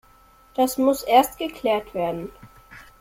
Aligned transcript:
Das 0.55 0.79
muss 0.79 1.03
erst 1.03 1.37
geklärt 1.37 1.93
werden. 1.93 2.31